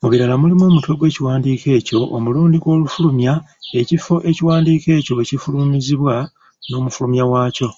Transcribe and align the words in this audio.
Mu 0.00 0.06
birala 0.12 0.34
mulimu 0.40 0.62
omutwe 0.66 0.92
gw’ekiwandiiko 0.98 1.66
ekyo, 1.78 2.00
omulundi 2.16 2.56
gw’olufulumya, 2.62 3.34
ekifo 3.80 4.14
ekiwandiiko 4.30 4.88
ekyo 4.98 5.12
we 5.16 5.28
kyafulumiririzibwa, 5.28 6.14
n'omufulumya 6.68 7.24
waakyo. 7.30 7.68